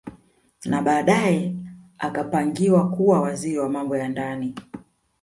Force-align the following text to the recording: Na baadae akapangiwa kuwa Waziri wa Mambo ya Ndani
Na 0.65 0.81
baadae 0.81 1.55
akapangiwa 1.97 2.89
kuwa 2.89 3.21
Waziri 3.21 3.57
wa 3.57 3.69
Mambo 3.69 3.97
ya 3.97 4.09
Ndani 4.09 4.55